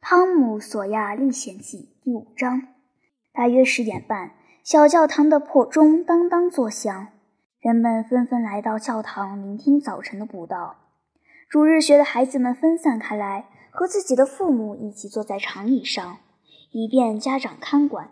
[0.10, 2.68] 《汤姆·索亚历险记》第五章，
[3.32, 4.30] 大约十点半，
[4.62, 7.08] 小教堂的破钟当当作响，
[7.60, 10.76] 人们纷纷来到教堂聆听早晨的布道。
[11.50, 16.18] 主日学的孩子们分散开来，和自己的父母一起坐在长椅上，
[16.70, 18.10] 以便家长看管。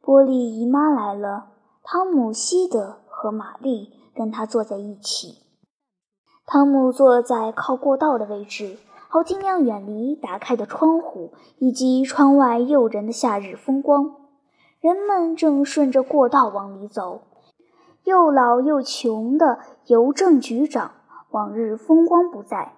[0.00, 1.50] 波利姨妈来了，
[1.82, 5.42] 汤姆、西德和玛丽跟他坐在一起。
[6.46, 8.78] 汤姆坐在靠过道的位置。
[9.12, 14.14] 好，尽量远离打开的窗户以及窗外诱人的夏日风光。
[14.78, 17.22] 人们正顺着过道往里走。
[18.04, 20.92] 又老又穷的邮政局长
[21.30, 22.74] 往日风光不再。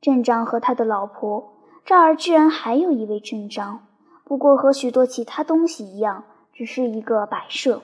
[0.00, 1.52] 镇长和他的老婆，
[1.84, 3.86] 这儿居然还有一位镇长，
[4.24, 7.82] 不过和许多其他东西一样，只是一个摆设。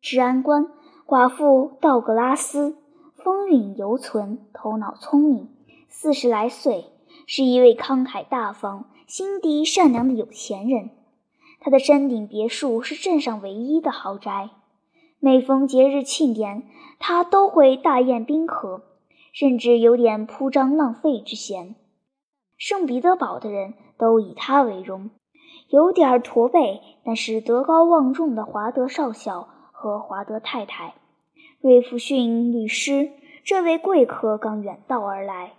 [0.00, 0.66] 治安官
[1.06, 2.76] 寡妇道格拉斯，
[3.14, 5.48] 风韵犹存，头脑聪明，
[5.88, 6.86] 四十来岁。
[7.26, 10.90] 是一位慷慨大方、心地善良的有钱人。
[11.60, 14.50] 他的山顶别墅是镇上唯一的豪宅。
[15.18, 16.62] 每逢节日庆典，
[16.98, 18.82] 他都会大宴宾客，
[19.32, 21.74] 甚至有点铺张浪费之嫌。
[22.58, 25.10] 圣彼得堡的人都以他为荣。
[25.70, 30.94] 有点驼背，但是德高望重的华德少校和华德太太，
[31.60, 33.10] 瑞弗逊律师，
[33.42, 35.54] 这位贵客刚远道而来。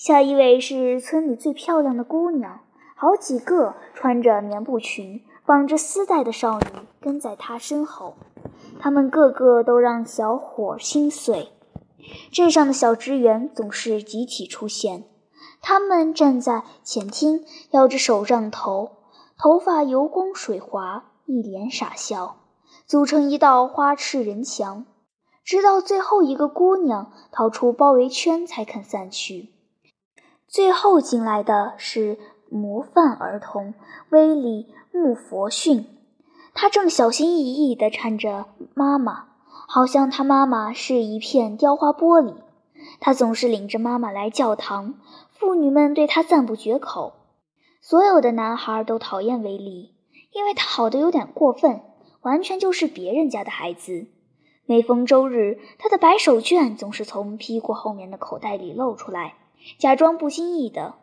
[0.00, 2.60] 下一位是村里最漂亮的姑娘，
[2.96, 6.66] 好几个穿着棉布裙、绑着丝带的少女
[7.02, 8.14] 跟在她身后，
[8.78, 11.50] 她们个个都让小伙心碎。
[12.32, 15.04] 镇上的小职员总是集体出现，
[15.60, 19.02] 他们站在前厅，摇着手杖头，
[19.36, 22.36] 头发油光水滑，一脸傻笑，
[22.86, 24.86] 组成一道花痴人墙，
[25.44, 29.50] 直到最后一个姑娘逃出包围圈才肯散去。
[30.50, 32.18] 最后进来的是
[32.50, 33.72] 模范儿童
[34.08, 35.86] 威利·穆佛逊，
[36.54, 39.28] 他正小心翼翼地搀着妈妈，
[39.68, 42.34] 好像他妈妈是一片雕花玻璃。
[42.98, 44.94] 他总是领着妈妈来教堂，
[45.30, 47.12] 妇女们对他赞不绝口。
[47.80, 49.94] 所有的男孩都讨厌威利，
[50.32, 51.80] 因为他好的有点过分，
[52.22, 54.08] 完全就是别人家的孩子。
[54.66, 59.34] 每逢周日，他的白手绢总是从屁股后面的口袋里露出来。
[59.78, 60.94] 假装不经意的，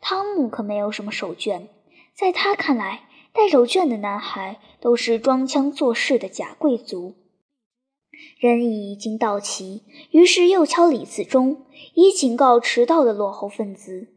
[0.00, 1.68] 汤姆可没有什么手绢。
[2.14, 7.14] 在他看来，带手绢的男孩都是装腔作势的假贵族。
[8.38, 14.08] 人已经到齐，于是又敲李次钟，以警告迟到的落后分子。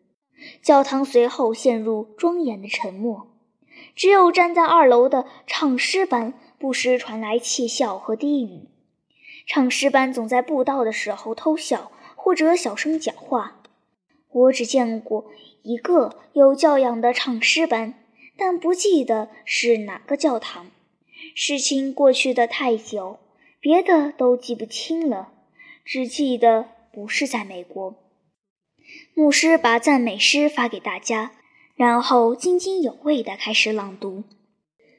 [0.61, 3.27] 教堂随后陷入庄严的沉默，
[3.95, 8.67] 只有站在二楼的唱诗班不时传来窃笑和低语。
[9.45, 13.61] 唱诗班总在布道的时候偷笑，或者小声讲话。
[14.33, 17.93] 我只见过一个有教养的唱诗班，
[18.35, 20.71] 但不记得是哪个教堂。
[21.35, 23.19] 事情过去的太久，
[23.59, 25.31] 别的都记不清了，
[25.85, 27.95] 只记得不是在美国。
[29.13, 31.31] 牧师把赞美诗发给大家，
[31.75, 34.23] 然后津津有味地开始朗读。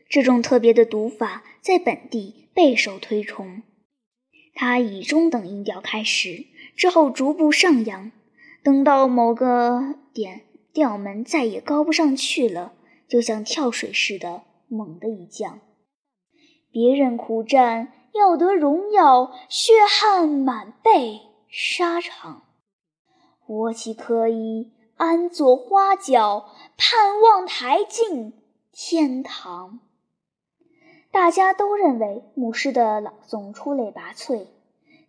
[0.08, 3.62] 这种特别的读法在本地备受推崇。
[4.54, 6.46] 他以中等音调开始，
[6.76, 8.12] 之后逐步上扬。
[8.64, 10.40] 等到某个点，
[10.72, 12.72] 调门再也高不上去了，
[13.06, 15.60] 就像跳水似的，猛地一降。
[16.70, 22.44] 别人苦战要得荣耀，血汗满背沙场，
[23.46, 26.46] 我岂可以安坐花轿，
[26.78, 28.32] 盼望抬进
[28.72, 29.80] 天堂？
[31.12, 34.46] 大家都认为牧师的朗诵出类拔萃，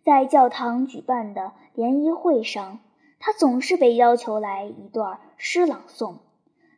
[0.04, 2.80] 在教堂举办的联谊会上。
[3.18, 6.18] 他总是被要求来一段诗朗诵，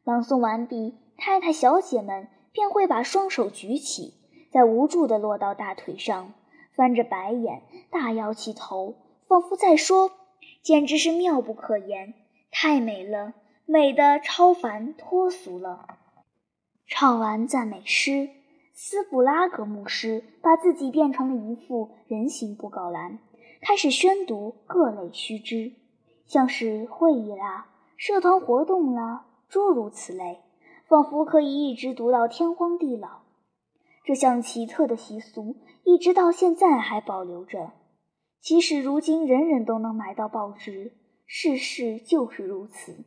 [0.05, 4.15] 朗诵完毕，太太小姐们便会把双手举起，
[4.51, 6.33] 再无助地落到大腿上，
[6.75, 8.95] 翻着白眼，大摇起头，
[9.27, 10.13] 仿佛在说
[10.63, 12.15] ：“简直是妙不可言，
[12.51, 13.35] 太美了，
[13.67, 15.99] 美得超凡脱俗了。”
[16.87, 18.31] 唱完赞美诗，
[18.73, 23.19] 斯布拉格牧师把自己变成了一副人形布告栏，
[23.61, 25.73] 开始宣读各类须知。
[26.29, 30.41] 像是会议啦、社团活动啦，诸如此类，
[30.87, 33.23] 仿佛可以一直读到天荒地老。
[34.05, 37.73] 这项奇特的习俗一直到现在还保留着。
[38.43, 40.93] 即使如今人人都能买到报纸，
[41.27, 43.05] 世事就是如此。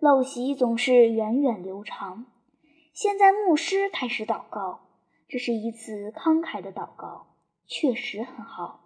[0.00, 2.24] 陋习总是源远流长。
[2.94, 4.80] 现在牧师开始祷告，
[5.28, 7.26] 这是一次慷慨的祷告，
[7.66, 8.80] 确实很好，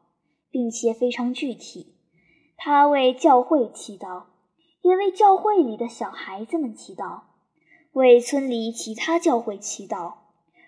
[0.50, 1.94] 并且非常具体。
[2.62, 4.24] 他为教会祈祷，
[4.82, 7.20] 也为教会里的小孩子们祈祷。
[7.92, 10.12] 为村里其他教会祈祷，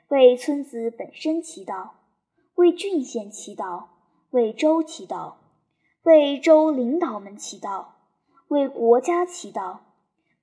[0.09, 1.91] 为村子本身祈祷，
[2.55, 3.89] 为郡县祈祷，
[4.31, 5.35] 为州祈祷，
[6.05, 7.89] 为州领导们祈祷，
[8.49, 9.81] 为国家祈祷，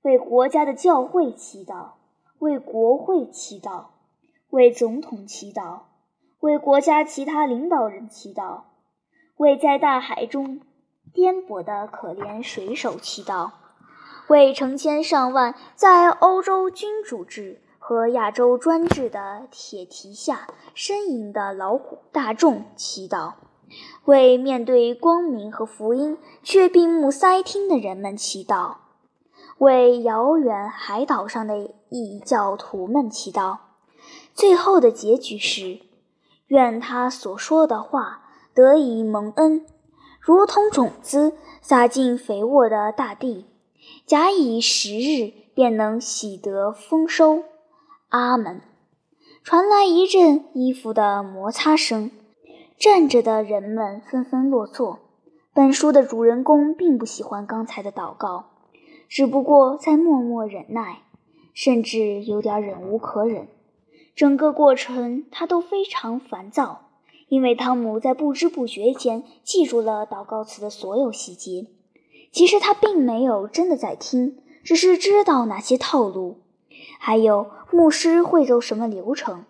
[0.02, 1.94] 为国家的教会祈祷，
[2.38, 3.86] 为国会祈祷，
[4.50, 5.80] 为总统祈祷，
[6.38, 8.60] 为国家其他领导人祈祷，
[9.36, 10.60] 为在大海中
[11.12, 13.50] 颠簸的可怜水手祈祷。
[14.28, 20.46] 为成千上万在欧洲君主制和亚洲专制的铁蹄下
[20.76, 23.32] 呻吟的劳苦大众祈祷，
[24.04, 28.76] 为面对光明和福音却闭目塞听的人们祈祷，
[29.58, 33.58] 为遥远海岛上的异教徒们祈祷。
[34.32, 35.80] 最后的结局是：
[36.46, 38.22] 愿他所说的话
[38.54, 39.66] 得以蒙恩，
[40.20, 41.32] 如同种子
[41.62, 43.46] 撒进肥沃的大地。
[44.06, 47.44] 假以时日，便能喜得丰收。
[48.10, 48.60] 阿门。
[49.42, 52.10] 传来一阵衣服的摩擦声，
[52.78, 54.98] 站着的人们纷纷落座。
[55.54, 58.50] 本书的主人公并不喜欢刚才的祷告，
[59.08, 60.98] 只不过在默默忍耐，
[61.54, 63.48] 甚至有点忍无可忍。
[64.14, 66.89] 整个过程他都非常烦躁，
[67.30, 71.68] 因为汤姆在不知不觉间记住了祷告词的所有细节。
[72.32, 76.38] 其实他并没有真的在听，只是知道哪些套路，
[76.98, 79.44] 还有牧师会走什么流程，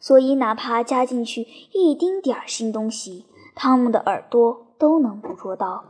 [0.00, 5.84] 所以哪怕加进去一丁点儿新东西，汤姆的耳朵都能捕捉到。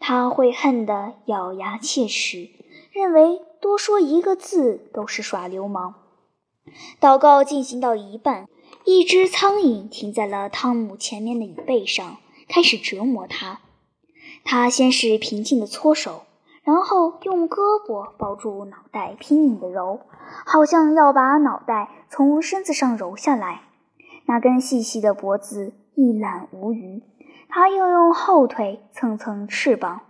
[0.00, 2.48] 他会恨得咬牙切齿，
[2.92, 5.94] 认为多说一个字都是耍流氓。
[7.00, 8.48] 祷告进行到一半，
[8.84, 12.16] 一只苍蝇停在了汤姆前面的椅背上，
[12.48, 13.60] 开始折磨他。
[14.44, 16.22] 他先是平静地搓手，
[16.64, 20.00] 然后用胳膊抱住脑袋，拼命地揉，
[20.44, 23.62] 好像要把脑袋从身子上揉下来。
[24.26, 27.02] 那根细细的脖子一览无余。
[27.48, 30.00] 他又用后腿蹭蹭翅膀，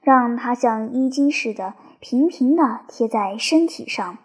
[0.00, 4.18] 让它像衣襟似的平平地贴在身体上。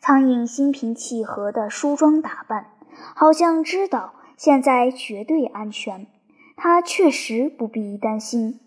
[0.00, 2.72] 苍蝇心平气和地梳妆打扮，
[3.14, 6.06] 好像知道现在绝对安全。
[6.56, 8.60] 他确实不必担心。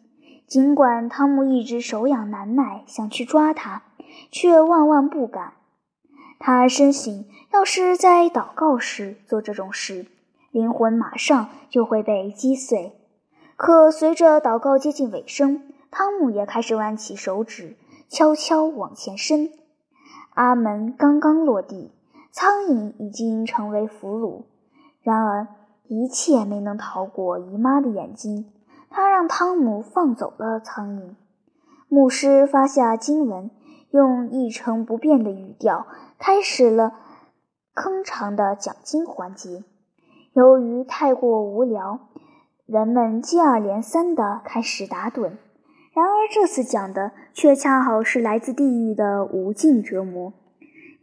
[0.47, 3.83] 尽管汤姆一直手痒难耐，想去抓它，
[4.29, 5.53] 却万万不敢。
[6.37, 10.05] 他深信，要是在祷告时做这种事，
[10.51, 12.93] 灵魂马上就会被击碎。
[13.55, 17.77] 可随着祷告接近尾声，汤姆也开始弯起手指，
[18.09, 19.49] 悄悄往前伸。
[20.33, 21.91] 阿门刚刚落地，
[22.35, 24.43] 苍蝇已经成为俘虏。
[25.01, 25.47] 然而，
[25.87, 28.51] 一切没能逃过姨妈的眼睛。
[28.89, 31.15] 她让汤姆放走了苍蝇。
[31.87, 33.49] 牧师发下经文，
[33.91, 35.87] 用一成不变的语调
[36.19, 36.91] 开始了
[37.73, 39.63] 铿长的讲经环节。
[40.33, 42.09] 由于太过无聊，
[42.65, 45.37] 人们接二连三地开始打盹。
[45.93, 50.33] 然而这次讲的却恰好是来自地狱的无尽折磨。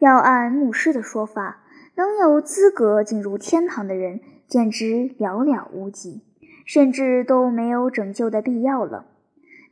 [0.03, 1.63] 要按牧师的说法，
[1.95, 6.23] 能有资格进入天堂的人简直寥寥无几。
[6.65, 9.07] 甚至都没有拯救的必要了。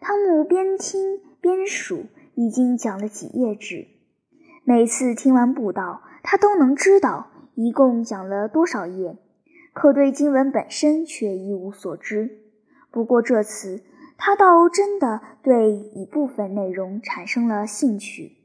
[0.01, 3.87] 汤姆边听边数，已经讲了几页纸。
[4.65, 9.17] 每次听完布道，他都能知道一共讲了多少页，
[9.73, 12.39] 可对经文本身却一无所知。
[12.91, 13.83] 不过这次，
[14.19, 18.40] 他倒真的对一部分内容产生了兴趣。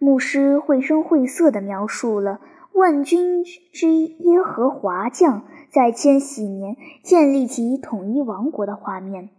[0.00, 2.40] 牧师绘声绘色地描述了
[2.72, 5.44] 万军之耶和华将。
[5.72, 9.30] 在千禧年建立起统一王国的画面，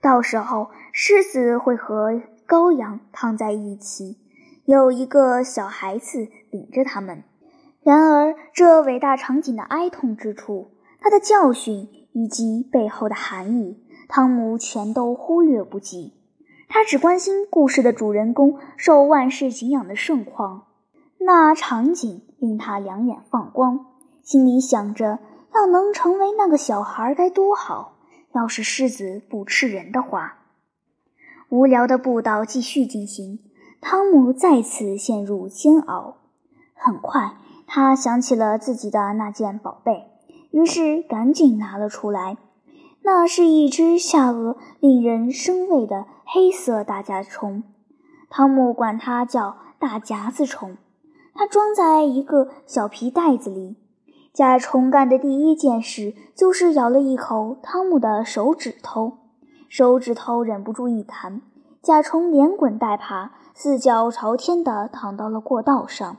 [0.00, 4.16] 到时候狮子会和羔羊躺在一起，
[4.64, 7.24] 有一个小孩子领着他们。
[7.82, 10.70] 然而，这伟大场景的哀痛之处，
[11.00, 16.12] 它的教训以及背后的含义，汤姆全都忽略不计。
[16.72, 20.66] 他只关心故事的主人公受万世敬仰的盛况，
[21.18, 23.86] 那场景令他两眼放光，
[24.22, 25.18] 心里想着。
[25.52, 27.94] 要能成为那个小孩该多好！
[28.32, 30.38] 要是狮子不吃人的话。
[31.48, 33.40] 无聊的步道继续进行，
[33.80, 36.18] 汤姆再次陷入煎熬。
[36.74, 37.32] 很快，
[37.66, 40.06] 他想起了自己的那件宝贝，
[40.52, 42.36] 于是赶紧拿了出来。
[43.02, 47.62] 那是一只下颚令人生畏的黑色大甲虫，
[48.28, 50.76] 汤姆管它叫大夹子虫。
[51.34, 53.76] 它装在一个小皮袋子里。
[54.32, 59.14] 甲虫干的第一件事就是咬了一口汤姆的手指头，
[59.68, 61.42] 手指头忍不住一弹，
[61.82, 66.18] 甲虫连滚带爬，四脚朝天地躺到了过道上，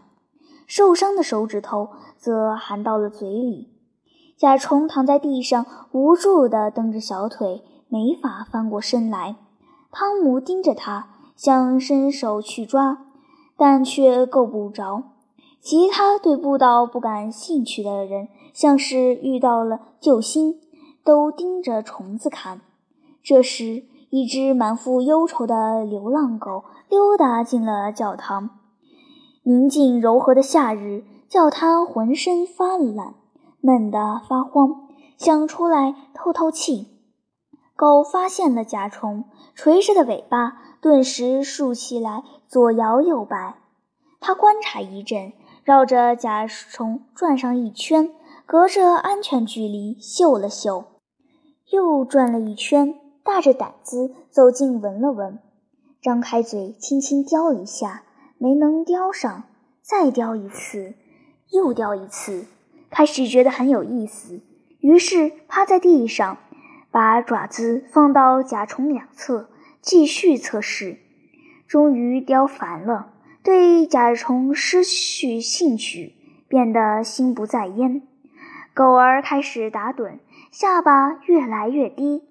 [0.68, 3.71] 受伤的手指头则含到了嘴里。
[4.42, 9.36] 甲虫躺在地上，无助地蹬着小腿，没法翻过身来。
[9.92, 13.06] 汤姆盯着他，想伸手去抓，
[13.56, 15.04] 但却够不着。
[15.60, 20.60] 其他对步道不感兴趣的人，像是遇到了救星，
[21.04, 22.62] 都盯着虫子看。
[23.22, 28.50] 这时，一只满腹忧愁的流浪狗溜达进了教堂。
[29.44, 33.14] 宁静柔和的夏日，叫它浑身发懒，
[33.62, 36.88] 闷得发慌，想出来透透气。
[37.76, 39.26] 狗发现了甲虫，
[39.56, 43.56] 垂着的尾巴顿时竖起来，左摇右摆。
[44.20, 45.34] 它观察一阵。
[45.64, 48.16] 绕着甲虫转上一圈，
[48.48, 50.86] 隔着安全距离嗅了嗅，
[51.70, 55.38] 又转了一圈，大着胆子走近闻了闻，
[56.02, 58.06] 张开嘴轻轻叼了一下，
[58.40, 59.44] 没能叼上，
[59.84, 60.96] 再叼一次，
[61.52, 62.48] 又叼一次，
[62.92, 64.42] 开始觉得很有意思，
[64.82, 66.38] 于是趴在地上，
[66.92, 69.50] 把爪子放到甲虫两侧，
[69.82, 70.98] 继续测试，
[71.68, 73.14] 终于叼烦了。
[73.44, 76.14] 对甲虫失去兴趣，
[76.48, 78.04] 变得心不在焉。
[78.74, 80.20] 狗儿开始打盹，
[80.52, 82.24] 下巴越来越低，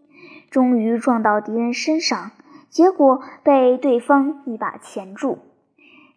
[0.50, 2.30] 终于撞到敌人身上，
[2.68, 5.38] 结果被对方一把钳住。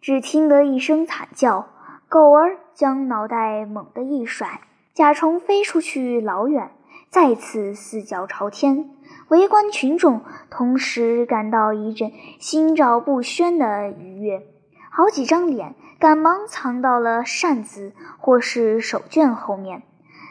[0.00, 1.68] 只听得一声惨叫，
[2.14, 4.60] 狗儿将脑袋猛地一甩，
[4.92, 6.70] 甲虫飞出去老远，
[7.10, 8.88] 再次四脚朝天。
[9.30, 14.46] 围观群众同时感到一阵心照不宣的愉悦。
[14.92, 19.82] 好几张脸赶忙藏到了扇子或是手绢后面，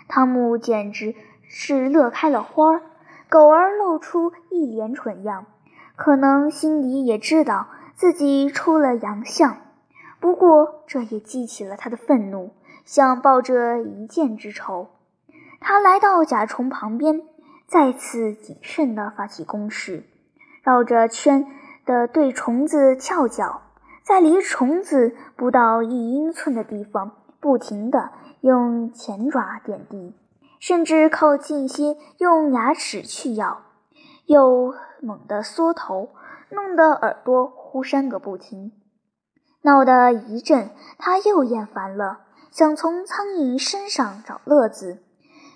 [0.08, 1.16] 汤姆简直
[1.50, 2.82] 是乐开了花儿。
[3.28, 5.48] 狗儿露出一脸蠢样，
[5.98, 9.58] 可能心里也知道自己出了洋相，
[10.24, 12.52] 不过这也激起了他的愤怒，
[12.86, 14.88] 想报这一箭之仇。
[15.60, 17.24] 他来到甲虫旁边，
[17.68, 20.06] 再次谨慎地发起攻势，
[20.62, 21.46] 绕着圈
[21.86, 23.64] 的对虫子翘脚。
[24.02, 30.16] 在离虫子不到一英寸的地方，不停地用前爪点地，
[30.58, 33.64] 甚至靠近些用牙齿去咬，
[34.28, 36.12] 又猛地缩头，
[36.50, 38.72] 弄得耳朵呼扇个不停。
[39.66, 42.20] 闹得一阵，他又厌烦了，
[42.52, 45.02] 想从苍蝇身上找乐子，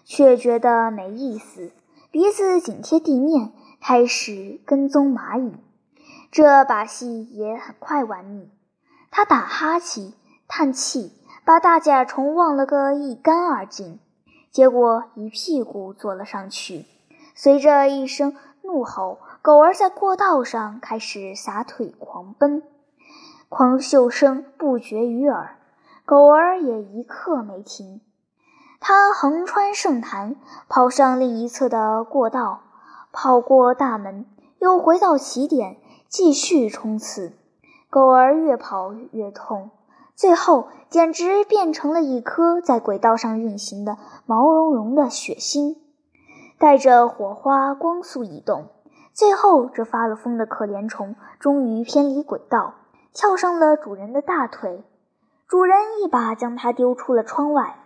[0.05, 1.73] 却觉得没意思，
[2.09, 5.57] 鼻子紧贴地面，开始跟踪蚂蚁。
[6.31, 8.49] 这把戏也很快玩腻，
[9.11, 10.13] 他打哈欠、
[10.47, 11.11] 叹气，
[11.43, 13.99] 把大甲虫忘了个一干二净，
[14.51, 16.85] 结果一屁股坐了上去。
[17.35, 22.63] 随着一声怒吼，狗儿在过道上开始撒腿狂奔，
[23.49, 25.57] 狂嗅声不绝于耳。
[26.05, 28.01] 狗儿也一刻没停，
[28.79, 30.35] 它横穿圣坛，
[30.69, 32.61] 跑上另一侧的过道，
[33.11, 34.25] 跑过大门，
[34.59, 35.77] 又回到起点。
[36.09, 37.33] 继续冲刺，
[37.89, 39.71] 狗儿越跑越痛，
[40.15, 45.75] 最后简直变成了一颗在轨道上运行的毛茸茸的血星，
[46.57, 48.69] 带着火花光速移动。
[49.13, 52.75] 最后，这发了疯的可怜虫终于偏离轨道，
[53.17, 54.83] 翘上了主人的大腿。
[55.47, 57.79] 主人一把将它丢出了窗外，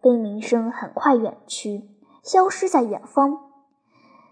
[0.00, 1.82] 悲鸣声很快远去，
[2.22, 3.50] 消失在远方。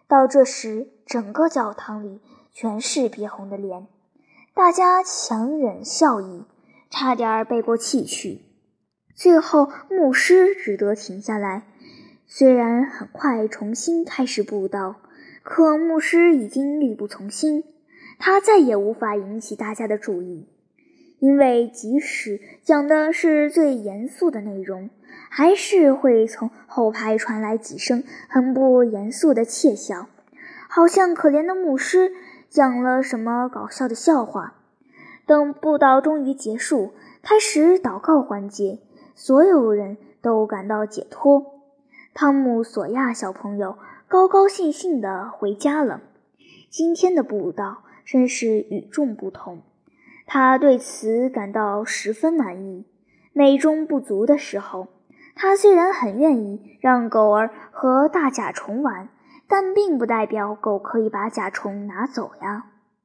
[0.08, 2.22] 到这时，整个教堂里。
[2.54, 3.86] 全是憋红的脸，
[4.54, 6.46] 大家强忍笑意，
[6.88, 8.46] 差点背过气去。
[9.14, 11.64] 最后，牧师只得停下来。
[12.26, 14.94] 虽然很快重新开始布道，
[15.42, 17.62] 可牧师已经力不从心，
[18.18, 20.48] 他再也无法引起大家的注意，
[21.18, 24.90] 因为即使讲的是最严肃的内容，
[25.30, 30.08] 还是会从后排传来几声很不严肃的窃笑，
[30.68, 32.12] 好像可怜的牧师。
[32.48, 34.54] 讲了什么搞笑的笑话？
[35.26, 36.92] 等布道终于结束，
[37.22, 38.78] 开始祷告环节，
[39.14, 41.44] 所有人都感到解脱。
[42.14, 43.76] 汤姆·索亚小朋友
[44.08, 46.00] 高高兴兴地回家了。
[46.70, 49.60] 今天的布道真是与众不同，
[50.24, 52.86] 他对此感到十分满意。
[53.34, 54.88] 美中不足的时候，
[55.34, 59.10] 他虽然很愿意让狗儿和大甲虫玩。
[59.48, 62.66] 但并不代表狗可以把甲虫拿走呀。